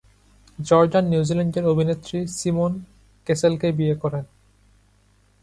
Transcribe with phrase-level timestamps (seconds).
[0.59, 2.71] Jordan নিউজিল্যান্ডের অভিনেত্রী Simone
[3.27, 4.25] কেসেলকে বিয়ে করেন।